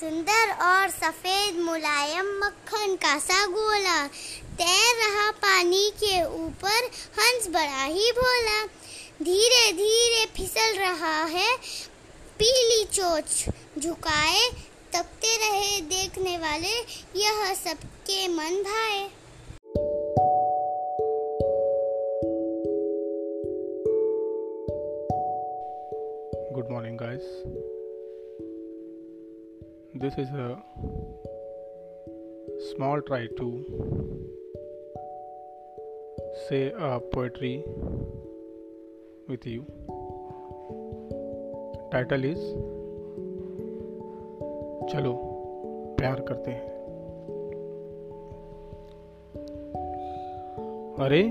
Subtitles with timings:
[0.00, 4.06] सुंदर और सफ़ेद मुलायम मक्खन का सा गोला।
[4.58, 8.66] तैर रहा पानी के ऊपर हंस बड़ा ही भोला।
[9.22, 11.56] धीरे धीरे फिसल रहा है
[12.38, 13.44] पीली चोच।
[13.78, 14.48] झुकाए
[14.92, 16.78] तकते रहे देखने वाले
[17.16, 19.08] यह सबके मन भाए।
[26.52, 27.77] Good morning guys.
[29.94, 30.62] This is a
[32.76, 33.46] small try to
[36.48, 37.64] say a poetry
[39.28, 39.64] with you.
[41.90, 42.38] Title is
[44.92, 45.14] चलो
[45.98, 46.68] प्यार करते हैं
[50.98, 51.22] अरे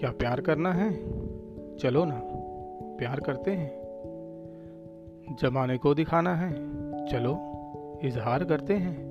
[0.00, 0.90] क्या प्यार करना है
[1.76, 2.20] चलो ना
[2.98, 7.38] प्यार करते हैं जमाने को दिखाना है चलो,
[8.04, 9.08] इजहार करते हैं।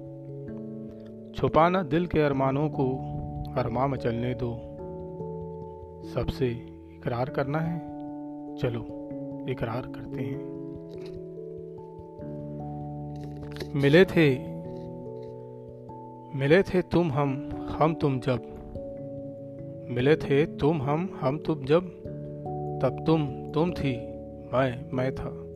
[1.35, 2.91] छुपाना दिल के अरमानों को
[3.58, 4.58] अरमा मचलने दो।
[6.13, 6.48] सबसे
[6.96, 7.80] इकरार करना है।
[8.58, 9.10] चलो,
[9.49, 10.58] इकरार करते हैं।
[13.76, 14.58] मिले थे
[16.38, 18.41] मिले थे तुम हम हम तुम जब।
[19.90, 21.82] मिले थे तुम हम हम तुम जब।
[22.84, 23.98] तब तुम तुम थी,
[24.54, 25.46] मैं मैं था।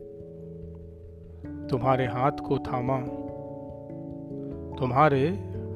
[1.70, 3.00] तुम्हारे हाथ को थामा।
[4.78, 5.28] तुम्हारे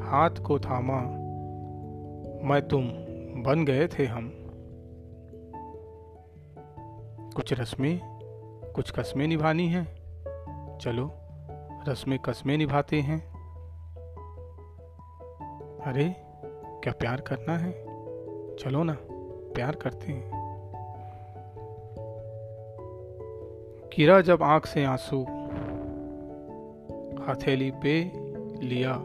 [0.02, 1.00] हाथ को थामा।
[2.48, 2.82] मैं तुम
[3.42, 4.32] बन गए थे हम।
[7.36, 8.00] कुछ रस्में,
[8.74, 9.96] कुछ कस्में निभानी हैं।
[10.78, 11.10] चलो,
[11.88, 13.32] रस्में कस्में निभाते हैं।
[15.80, 16.14] अरे,
[16.54, 17.72] क्या प्यार करना है?
[18.56, 18.96] चलो ना,
[19.54, 20.46] प्यार करते हैं।
[23.96, 25.26] गिरा जब आँख से आँसू
[27.28, 28.12] हथेली पे
[28.66, 29.02] लिया।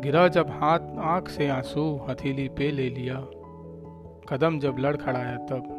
[0.00, 3.16] गिरा जब हाथ आँख से आँसू, हथेली पे ले लिया।
[4.28, 5.76] कदम जब लड़ खड़ाया, तब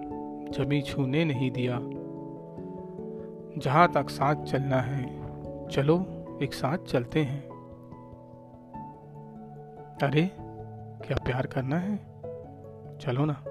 [0.53, 1.80] जमी छूने नहीं दिया।
[3.58, 5.22] जहाँ तक साथ चलना है,
[5.68, 6.06] चलो
[6.44, 7.50] एक साथ चलते हैं।
[10.04, 10.31] अरे,
[11.08, 11.96] क्या प्यार करना है?
[12.98, 13.44] चलो ना,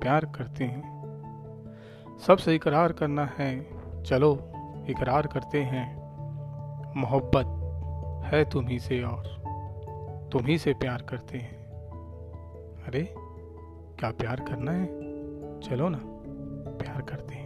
[0.00, 0.94] प्यार करते हैं।
[2.26, 3.66] सबसे इकरार करना है,
[4.02, 4.34] चलो
[4.88, 6.03] इकरार करते हैं।
[6.96, 7.60] मोहब्बत
[8.34, 9.24] है तुम्ही से और,
[10.32, 11.64] तुम्ही से प्यार करते हैं।
[12.86, 13.14] अरे,
[13.98, 14.86] क्या प्यार करना है?
[15.60, 16.00] चलो ना,
[16.78, 17.43] प्यार करते हैं।